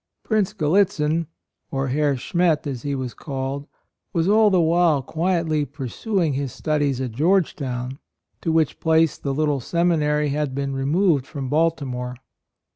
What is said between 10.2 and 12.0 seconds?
had been removed from Balti